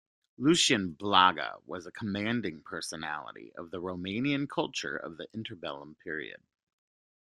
Lucian 0.39 0.95
Blaga 0.95 1.61
was 1.67 1.85
a 1.85 1.91
commanding 1.91 2.63
personality 2.63 3.53
of 3.55 3.69
the 3.69 3.79
Romanian 3.79 4.49
culture 4.49 4.97
of 4.97 5.17
the 5.17 5.27
interbellum 5.31 5.93
period. 5.93 6.41